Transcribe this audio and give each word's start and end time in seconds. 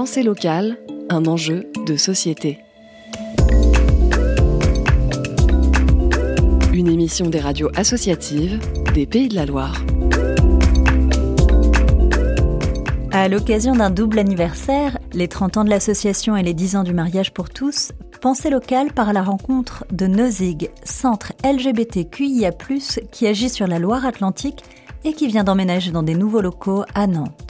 Pensée 0.00 0.22
locale, 0.22 0.78
un 1.10 1.26
enjeu 1.26 1.70
de 1.86 1.94
société. 1.98 2.58
Une 6.72 6.88
émission 6.88 7.28
des 7.28 7.38
radios 7.38 7.68
associatives 7.76 8.58
des 8.94 9.04
Pays 9.04 9.28
de 9.28 9.34
la 9.34 9.44
Loire. 9.44 9.84
À 13.12 13.28
l'occasion 13.28 13.76
d'un 13.76 13.90
double 13.90 14.20
anniversaire, 14.20 14.96
les 15.12 15.28
30 15.28 15.58
ans 15.58 15.64
de 15.64 15.68
l'association 15.68 16.34
et 16.34 16.42
les 16.42 16.54
10 16.54 16.76
ans 16.76 16.82
du 16.82 16.94
mariage 16.94 17.34
pour 17.34 17.50
tous, 17.50 17.92
Pensée 18.22 18.48
locale 18.48 18.94
par 18.94 19.12
la 19.12 19.22
rencontre 19.22 19.84
de 19.92 20.06
Nozig, 20.06 20.70
centre 20.82 21.34
LGBTQIA+, 21.44 22.52
qui 23.10 23.26
agit 23.26 23.50
sur 23.50 23.66
la 23.66 23.78
Loire-Atlantique 23.78 24.64
et 25.04 25.12
qui 25.12 25.26
vient 25.26 25.44
d'emménager 25.44 25.90
dans 25.90 26.02
des 26.02 26.14
nouveaux 26.14 26.40
locaux 26.40 26.84
à 26.94 27.06
Nantes. 27.06 27.49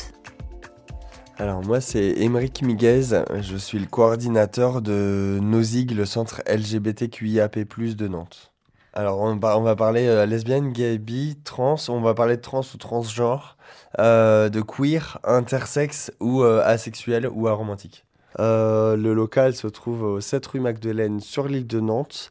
Alors 1.41 1.65
moi 1.65 1.81
c'est 1.81 2.05
Émeric 2.19 2.61
Miguez, 2.61 3.25
je 3.41 3.57
suis 3.57 3.79
le 3.79 3.87
coordinateur 3.87 4.83
de 4.83 5.39
Nozig, 5.41 5.93
le 5.93 6.05
centre 6.05 6.43
LGBTQIAP+, 6.47 7.61
de 7.97 8.09
Nantes. 8.09 8.53
Alors 8.93 9.21
on 9.21 9.37
va, 9.37 9.57
on 9.57 9.63
va 9.63 9.75
parler 9.75 10.07
euh, 10.07 10.27
lesbienne, 10.27 10.71
gay, 10.71 10.99
bi, 10.99 11.39
trans, 11.43 11.77
on 11.89 12.03
va 12.03 12.13
parler 12.13 12.37
de 12.37 12.43
trans 12.43 12.61
ou 12.61 12.77
transgenre, 12.77 13.57
euh, 13.99 14.51
de 14.51 14.61
queer, 14.61 15.19
intersexe 15.25 16.13
ou 16.21 16.43
euh, 16.43 16.63
asexuel 16.63 17.27
ou 17.33 17.49
aromantique. 17.49 18.05
Euh, 18.39 18.97
le 18.97 19.13
local 19.13 19.55
se 19.55 19.67
trouve 19.67 20.03
au 20.03 20.21
7 20.21 20.47
rue 20.47 20.61
Magdeleine 20.61 21.21
sur 21.21 21.49
l'île 21.49 21.67
de 21.67 21.81
Nantes. 21.81 22.31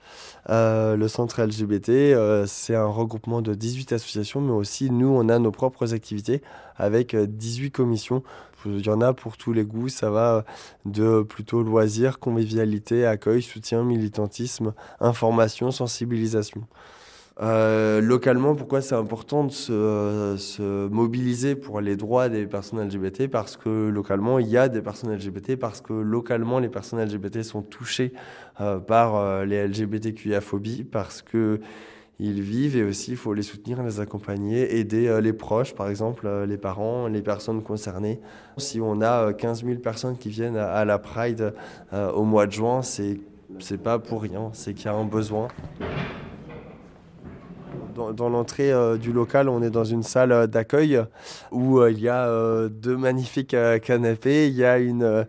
Euh, 0.49 0.95
le 0.95 1.07
centre 1.07 1.41
LGBT, 1.41 1.89
euh, 1.89 2.45
c'est 2.47 2.75
un 2.75 2.85
regroupement 2.85 3.41
de 3.41 3.53
18 3.53 3.93
associations, 3.93 4.41
mais 4.41 4.53
aussi 4.53 4.89
nous, 4.89 5.07
on 5.07 5.27
a 5.29 5.39
nos 5.39 5.51
propres 5.51 5.93
activités 5.93 6.41
avec 6.77 7.15
18 7.15 7.71
commissions. 7.71 8.23
Il 8.65 8.85
y 8.85 8.89
en 8.89 9.01
a 9.01 9.13
pour 9.13 9.37
tous 9.37 9.53
les 9.53 9.63
goûts, 9.63 9.87
ça 9.87 10.09
va 10.09 10.43
de 10.85 11.21
plutôt 11.21 11.63
loisirs, 11.63 12.19
convivialité, 12.19 13.05
accueil, 13.05 13.41
soutien, 13.41 13.83
militantisme, 13.83 14.73
information, 14.99 15.71
sensibilisation. 15.71 16.67
Euh, 17.41 18.01
localement, 18.01 18.53
pourquoi 18.53 18.81
c'est 18.81 18.95
important 18.95 19.45
de 19.45 19.51
se, 19.51 20.35
se, 20.37 20.87
mobiliser 20.89 21.55
pour 21.55 21.79
les 21.79 21.95
droits 21.95 22.27
des 22.27 22.45
personnes 22.45 22.85
LGBT 22.85 23.27
Parce 23.27 23.55
que 23.55 23.87
localement, 23.87 24.39
il 24.39 24.47
y 24.47 24.57
a 24.57 24.67
des 24.67 24.81
personnes 24.81 25.13
LGBT, 25.13 25.55
parce 25.55 25.79
que 25.79 25.93
localement, 25.93 26.59
les 26.59 26.67
personnes 26.67 27.01
LGBT 27.01 27.43
sont 27.43 27.61
touchées 27.61 28.11
euh, 28.59 28.79
par 28.79 29.15
euh, 29.15 29.45
les 29.45 29.67
LGBTQIA-phobies, 29.67 30.83
parce 30.83 31.21
que 31.21 31.61
ils 32.21 32.41
vivent 32.41 32.75
et 32.75 32.83
aussi 32.83 33.11
il 33.11 33.17
faut 33.17 33.33
les 33.33 33.43
soutenir, 33.43 33.81
les 33.81 34.01
accompagner, 34.01 34.77
aider 34.77 35.21
les 35.21 35.31
proches, 35.31 35.73
par 35.73 35.87
exemple 35.89 36.27
les 36.45 36.57
parents, 36.57 37.07
les 37.07 37.21
personnes 37.21 37.63
concernées. 37.63 38.19
Si 38.57 38.81
on 38.81 39.01
a 39.01 39.31
15 39.31 39.63
000 39.63 39.79
personnes 39.79 40.17
qui 40.17 40.27
viennent 40.27 40.57
à, 40.57 40.83
la 40.83 40.99
Pride 40.99 41.53
au 41.93 42.25
mois 42.25 42.45
de 42.45 42.51
juin, 42.51 42.81
c'est 42.81 43.21
c'est 43.59 43.81
pas 43.81 43.99
pour 43.99 44.21
rien, 44.21 44.49
c'est 44.51 44.73
qu'il 44.73 44.87
y 44.87 44.89
a 44.89 44.93
un 44.93 45.05
besoin 45.05 45.47
dans, 48.13 48.29
l'entrée 48.29 48.71
euh, 48.71 48.97
du 48.97 49.11
local, 49.11 49.49
on 49.49 49.61
est 49.61 49.69
dans 49.69 49.83
une 49.83 50.03
salle 50.03 50.31
euh, 50.31 50.47
d'accueil 50.47 51.01
où 51.51 51.79
euh, 51.79 51.91
il 51.91 51.99
y 51.99 52.09
a 52.09 52.29
deux 52.69 52.97
magnifiques 52.97 53.55
canapés, 53.83 54.47
il 54.47 54.55
y 54.55 54.65
a 54.65 54.77
une 54.77 55.25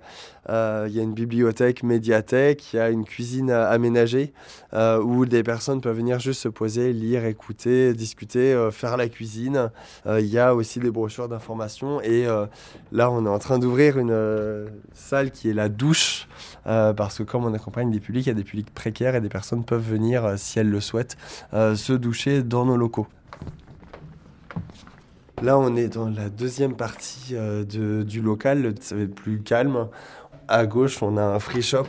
une 0.48 1.12
bibliothèque, 1.12 1.84
médiathèque, 1.84 2.72
il 2.72 2.76
y 2.76 2.80
a 2.80 2.90
une 2.90 3.04
cuisine 3.04 3.52
aménagée 3.52 4.32
où 4.72 5.24
des 5.24 5.44
personnes 5.44 5.80
peuvent 5.80 5.96
venir 5.96 6.18
juste 6.18 6.40
se 6.40 6.48
poser, 6.48 6.92
lire, 6.92 7.24
écouter, 7.24 7.92
discuter, 7.92 8.68
faire 8.72 8.96
la 8.96 9.08
cuisine. 9.08 9.70
il 10.06 10.26
y 10.26 10.38
a 10.40 10.54
aussi 10.54 10.80
des 10.80 10.90
brochures 10.90 11.28
d'information 11.28 12.00
et 12.00 12.26
là 12.90 13.12
on 13.12 13.26
est 13.26 13.28
en 13.28 13.38
train 13.38 13.60
d'ouvrir 13.60 13.98
une 13.98 14.66
salle 14.92 15.30
qui 15.30 15.50
est 15.50 15.54
la 15.54 15.68
douche 15.68 16.26
parce 16.64 17.18
que 17.18 17.22
comme 17.22 17.44
on 17.44 17.54
accompagne 17.54 17.92
des 17.92 18.00
publics, 18.00 18.26
il 18.26 18.30
y 18.30 18.32
a 18.32 18.34
des 18.34 18.42
publics 18.42 18.74
précaires 18.74 19.14
et 19.14 19.20
des 19.20 19.28
personnes 19.28 19.62
peuvent 19.62 19.88
venir, 19.88 20.34
si 20.36 20.58
elles 20.58 20.70
le 20.70 20.80
souhaitent, 20.80 21.16
se 21.52 21.92
doucher 21.92 22.42
dans 22.42 22.59
nos 22.64 22.76
locaux. 22.76 23.06
Là, 25.42 25.58
on 25.58 25.74
est 25.74 25.88
dans 25.88 26.10
la 26.10 26.28
deuxième 26.28 26.76
partie 26.76 27.30
euh, 27.32 27.64
du 27.64 28.20
local, 28.20 28.74
ça 28.80 28.94
va 28.94 29.02
être 29.02 29.14
plus 29.14 29.40
calme. 29.40 29.88
À 30.48 30.66
gauche, 30.66 31.02
on 31.02 31.16
a 31.16 31.22
un 31.22 31.38
free 31.38 31.62
shop 31.62 31.86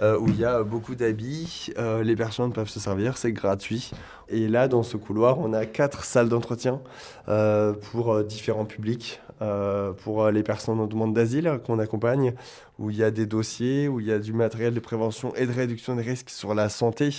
euh, 0.00 0.16
où 0.16 0.28
il 0.28 0.38
y 0.38 0.44
a 0.44 0.62
beaucoup 0.62 0.94
d'habits. 0.94 1.72
Euh, 1.76 2.04
les 2.04 2.14
personnes 2.14 2.52
peuvent 2.52 2.68
se 2.68 2.78
servir, 2.78 3.18
c'est 3.18 3.32
gratuit. 3.32 3.90
Et 4.28 4.46
là, 4.46 4.68
dans 4.68 4.84
ce 4.84 4.96
couloir, 4.96 5.40
on 5.40 5.52
a 5.52 5.66
quatre 5.66 6.04
salles 6.04 6.28
d'entretien 6.28 6.80
pour 7.90 8.22
différents 8.22 8.64
publics. 8.66 9.20
Euh, 9.40 9.92
pour 9.92 10.30
les 10.30 10.42
personnes 10.42 10.80
en 10.80 10.86
demande 10.86 11.14
d'asile 11.14 11.60
qu'on 11.64 11.78
accompagne, 11.78 12.34
où 12.78 12.90
il 12.90 12.96
y 12.96 13.04
a 13.04 13.12
des 13.12 13.26
dossiers, 13.26 13.86
où 13.86 14.00
il 14.00 14.06
y 14.06 14.12
a 14.12 14.18
du 14.18 14.32
matériel 14.32 14.74
de 14.74 14.80
prévention 14.80 15.32
et 15.36 15.46
de 15.46 15.52
réduction 15.52 15.94
des 15.94 16.02
risques 16.02 16.30
sur 16.30 16.54
la 16.54 16.68
santé, 16.68 17.10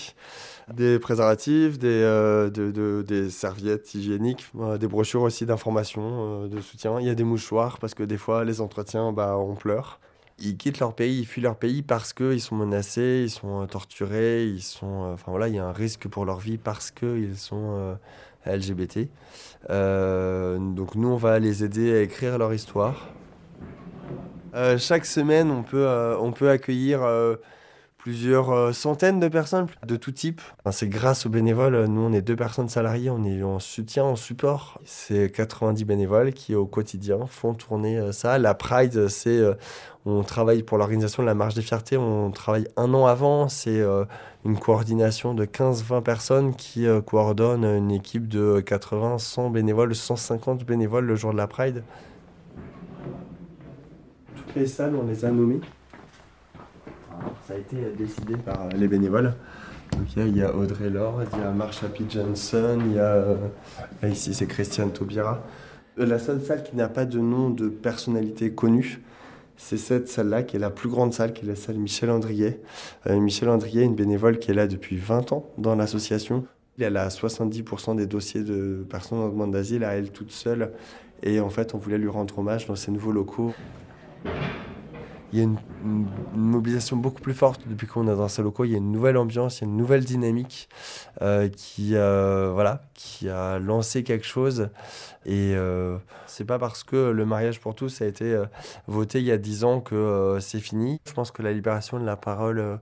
des 0.74 1.00
préservatifs, 1.00 1.80
des, 1.80 1.88
euh, 1.88 3.30
serviettes 3.30 3.94
hygiéniques, 3.94 4.48
euh, 4.60 4.78
des 4.78 4.88
brochures 4.88 5.22
aussi 5.22 5.46
d'information, 5.46 6.48
de 6.48 6.60
soutien. 6.60 7.00
Il 7.00 7.08
y 7.08 7.10
a 7.10 7.16
des 7.16 7.24
mouchoirs 7.24 7.80
parce 7.80 7.94
que 7.94 8.04
des 8.04 8.18
fois, 8.18 8.44
les 8.44 8.60
entretiens, 8.60 9.14
bah, 9.14 9.38
on 9.38 9.56
pleure 9.56 10.00
ils 10.42 10.58
quittent 10.58 10.80
leur 10.80 10.94
pays, 10.94 11.20
ils 11.20 11.26
fuient 11.26 11.42
leur 11.42 11.58
pays 11.58 11.82
parce 11.82 12.14
qu'ils 12.14 12.42
sont 12.42 12.56
menacés, 12.56 13.24
ils 13.26 13.30
sont 13.30 13.66
torturés, 13.68 14.46
ils 14.46 14.62
sont, 14.62 15.12
enfin 15.14 15.32
voilà, 15.32 15.48
il 15.48 15.56
y 15.56 15.60
a 15.60 15.66
un 15.66 15.72
risque 15.72 16.08
pour 16.08 16.26
leur 16.26 16.40
vie 16.40 16.58
parce 16.58 16.92
qu'ils 16.92 17.38
sont 17.38 17.76
euh, 17.78 17.96
LGBT. 18.56 19.10
Euh, 19.70 20.58
donc 20.58 20.96
nous, 20.96 21.10
on 21.10 21.18
va 21.18 21.40
les 21.40 21.64
aider 21.64 21.98
à 21.98 22.02
écrire 22.02 22.38
leur 22.38 22.54
histoire. 22.54 23.10
Euh, 24.56 24.78
chaque 24.78 25.06
semaine, 25.06 25.52
on 25.52 25.64
peut, 25.64 25.88
on 26.20 26.32
peut 26.32 26.50
accueillir 26.50 27.02
plusieurs 28.00 28.74
centaines 28.74 29.20
de 29.20 29.28
personnes 29.28 29.68
de 29.86 29.96
tout 29.96 30.12
type. 30.12 30.42
C'est 30.72 30.90
grâce 30.90 31.26
aux 31.26 31.30
bénévoles. 31.30 31.86
Nous, 31.86 32.02
on 32.02 32.12
est 32.12 32.22
deux 32.22 32.36
personnes 32.36 32.70
salariées, 32.70 33.10
on 33.10 33.24
est 33.24 33.44
en 33.44 33.60
soutien, 33.60 34.04
en 34.06 34.16
support. 34.16 34.80
C'est 34.86 35.32
90 35.32 35.86
bénévoles 35.86 36.34
qui, 36.34 36.56
au 36.56 36.66
quotidien, 36.66 37.20
font 37.28 37.54
tourner 37.54 38.12
ça. 38.14 38.38
La 38.38 38.54
Pride, 38.56 39.10
c'est 39.10 39.44
on 40.06 40.24
travaille 40.24 40.64
pour 40.64 40.78
l'organisation 40.78 41.24
de 41.24 41.28
la 41.28 41.36
Marche 41.36 41.56
des 41.56 41.62
Fiertés, 41.62 41.98
on 41.98 42.32
travaille 42.32 42.68
un 42.78 42.94
an 42.94 43.06
avant. 43.06 43.50
C'est 43.50 43.80
euh, 43.82 44.06
une 44.46 44.58
coordination 44.58 45.34
de 45.34 45.46
15-20 45.46 46.02
personnes 46.02 46.56
qui 46.56 46.88
euh, 46.88 47.02
coordonnent 47.02 47.66
une 47.66 47.92
équipe 47.92 48.28
de 48.28 48.62
80, 48.62 49.18
100 49.18 49.50
bénévoles, 49.50 49.94
150 49.94 50.66
bénévoles 50.66 51.06
le 51.06 51.16
jour 51.16 51.34
de 51.34 51.38
la 51.38 51.48
Pride. 51.48 51.84
Toutes 54.36 54.56
les 54.56 54.68
salles, 54.68 54.96
on 54.96 55.06
les 55.06 55.26
a 55.26 55.32
nommées. 55.32 55.60
Ça 57.50 57.56
a 57.56 57.58
été 57.58 57.78
décidé 57.98 58.36
par 58.38 58.70
les 58.70 58.88
bénévoles. 58.88 59.34
Donc, 59.94 60.02
il 60.16 60.38
y 60.38 60.44
a 60.44 60.56
Audrey 60.56 60.92
Lord, 60.92 61.24
il 61.34 61.40
y 61.40 61.42
a 61.42 61.50
Marsha 61.50 61.88
P. 61.88 62.04
Johnson, 62.08 62.78
il 62.86 62.94
y 62.94 63.00
a. 63.00 63.12
Euh, 63.12 63.38
ici, 64.04 64.36
c'est 64.36 64.46
Christiane 64.46 64.92
Taubira. 64.92 65.44
La 65.98 66.20
seule 66.20 66.44
salle 66.44 66.62
qui 66.62 66.76
n'a 66.76 66.88
pas 66.88 67.06
de 67.06 67.18
nom 67.18 67.50
de 67.50 67.68
personnalité 67.68 68.52
connue, 68.52 69.02
c'est 69.58 69.78
cette 69.78 70.10
salle-là 70.10 70.44
qui 70.44 70.58
est 70.58 70.60
la 70.60 70.70
plus 70.70 70.90
grande 70.90 71.12
salle, 71.12 71.34
qui 71.34 71.44
est 71.44 71.48
la 71.48 71.56
salle 71.56 71.78
Michel 71.78 72.12
Andrier. 72.12 72.62
Euh, 73.08 73.20
Michel 73.20 73.50
Andrier, 73.50 73.82
une 73.82 73.96
bénévole 73.96 74.38
qui 74.38 74.52
est 74.52 74.54
là 74.54 74.68
depuis 74.68 74.98
20 74.98 75.34
ans 75.34 75.50
dans 75.58 75.74
l'association. 75.74 76.46
Elle 76.80 76.98
a 76.98 77.08
70% 77.08 77.96
des 77.96 78.06
dossiers 78.06 78.44
de 78.44 78.86
personnes 78.88 79.18
en 79.18 79.28
demande 79.28 79.54
d'asile 79.54 79.84
à 79.86 79.96
elle 79.96 80.12
toute 80.12 80.30
seule. 80.30 80.72
Et 81.24 81.40
en 81.40 81.50
fait, 81.50 81.74
on 81.74 81.80
voulait 81.80 81.98
lui 81.98 82.10
rendre 82.10 82.38
hommage 82.38 82.68
dans 82.68 82.76
ces 82.76 82.92
nouveaux 82.92 83.12
locaux 83.12 83.56
il 85.32 85.40
y 85.40 85.42
a 85.42 85.46
une, 85.46 85.58
mobilisation 86.34 86.98
beaucoup 86.98 87.22
plus 87.22 87.34
forte 87.34 87.62
depuis 87.68 87.88
qu'on 87.88 88.08
est 88.08 88.16
dans 88.16 88.28
ces 88.28 88.42
locaux. 88.42 88.66
Il 88.66 88.72
y 88.72 88.76
a 88.76 88.78
une 88.78 88.92
nouvelle 88.92 89.18
ambiance, 89.18 89.60
il 89.60 89.66
y 89.66 89.68
a 89.68 89.70
une 89.70 89.78
nouvelle 89.78 90.04
dynamique 90.04 90.70
euh, 91.22 91.50
qui, 91.50 91.96
euh, 91.96 92.52
voilà, 92.54 92.82
qui 92.94 93.30
a 93.30 93.60
lancé 93.60 94.04
quelque 94.04 94.26
chose. 94.26 94.70
Et 95.26 95.54
euh, 95.56 95.98
c'est 96.26 96.46
pas 96.46 96.60
parce 96.60 96.84
que 96.84 97.12
le 97.12 97.26
mariage 97.26 97.60
pour 97.60 97.76
tous 97.76 98.02
a 98.02 98.06
été 98.06 98.34
euh, 98.34 98.46
voté 98.88 99.20
il 99.20 99.26
y 99.26 99.32
a 99.32 99.38
dix 99.38 99.64
ans 99.64 99.82
que 99.82 100.38
c'est 100.42 100.60
fini. 100.60 101.00
Je 101.08 101.14
pense 101.14 101.32
que 101.32 101.42
la 101.42 101.52
libération 101.52 102.00
de 102.00 102.06
la 102.06 102.16
parole 102.16 102.80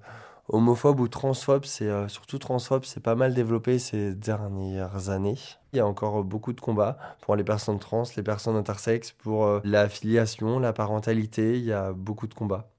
homophobe 0.49 0.99
ou 0.99 1.07
transphobe, 1.07 1.65
c'est 1.65 1.89
euh, 1.89 2.07
surtout 2.07 2.37
transphobe, 2.39 2.85
c'est 2.85 3.01
pas 3.01 3.15
mal 3.15 3.33
développé 3.33 3.79
ces 3.79 4.13
dernières 4.13 5.09
années. 5.09 5.37
Il 5.73 5.77
y 5.77 5.79
a 5.79 5.87
encore 5.87 6.23
beaucoup 6.23 6.53
de 6.53 6.61
combats 6.61 6.97
pour 7.21 7.35
les 7.35 7.43
personnes 7.43 7.79
trans, 7.79 8.03
les 8.15 8.23
personnes 8.23 8.55
intersexes, 8.55 9.11
pour 9.11 9.45
euh, 9.45 9.59
la 9.63 9.89
filiation, 9.89 10.59
la 10.59 10.73
parentalité, 10.73 11.57
il 11.57 11.65
y 11.65 11.73
a 11.73 11.91
beaucoup 11.91 12.27
de 12.27 12.33
combats. 12.33 12.69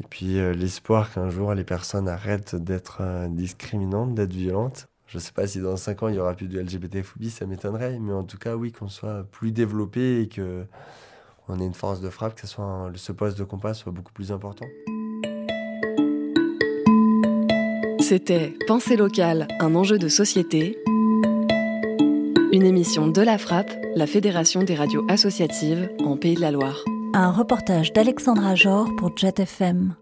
Et 0.00 0.06
puis 0.08 0.38
euh, 0.38 0.52
l'espoir 0.52 1.12
qu'un 1.12 1.30
jour 1.30 1.54
les 1.54 1.64
personnes 1.64 2.08
arrêtent 2.08 2.54
d'être 2.54 3.28
discriminantes, 3.30 4.14
d'être 4.14 4.34
violentes. 4.34 4.86
Je 5.06 5.18
sais 5.18 5.32
pas 5.32 5.46
si 5.46 5.60
dans 5.60 5.76
5 5.76 6.02
ans 6.02 6.08
il 6.08 6.16
y 6.16 6.18
aura 6.18 6.34
plus 6.34 6.48
de 6.48 6.60
LGBT-phobie, 6.60 7.30
ça 7.30 7.46
m'étonnerait, 7.46 7.98
mais 7.98 8.12
en 8.12 8.24
tout 8.24 8.38
cas 8.38 8.56
oui 8.56 8.72
qu'on 8.72 8.88
soit 8.88 9.22
plus 9.30 9.52
développé 9.52 10.20
et 10.20 10.28
que 10.28 10.66
on 11.48 11.60
ait 11.60 11.66
une 11.66 11.74
force 11.74 12.00
de 12.00 12.10
frappe, 12.10 12.34
que 12.34 12.46
ce, 12.46 12.56
ce 12.96 13.12
poste 13.12 13.38
de 13.38 13.44
combat 13.44 13.72
soit 13.72 13.92
beaucoup 13.92 14.12
plus 14.12 14.32
important. 14.32 14.66
C'était 18.08 18.54
Pensée 18.68 18.94
locale, 18.94 19.48
un 19.58 19.74
enjeu 19.74 19.98
de 19.98 20.06
société. 20.06 20.78
Une 22.52 22.64
émission 22.64 23.08
de 23.08 23.20
la 23.20 23.36
Frappe, 23.36 23.72
la 23.96 24.06
Fédération 24.06 24.62
des 24.62 24.76
radios 24.76 25.04
associatives 25.08 25.90
en 26.04 26.16
Pays 26.16 26.36
de 26.36 26.40
la 26.40 26.52
Loire. 26.52 26.84
Un 27.14 27.32
reportage 27.32 27.92
d'Alexandra 27.92 28.54
Jor 28.54 28.94
pour 28.96 29.16
Jet 29.16 29.40
FM. 29.40 29.96